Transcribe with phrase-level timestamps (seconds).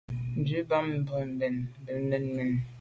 [0.39, 2.55] Ndù à ba mbwon mbèn mbe mènnenùne.